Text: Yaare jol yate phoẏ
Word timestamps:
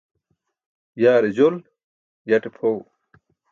Yaare 1.01 1.29
jol 1.37 1.55
yate 2.29 2.49
phoẏ 2.57 2.81